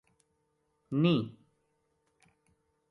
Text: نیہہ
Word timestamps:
نیہہ 1.01 1.21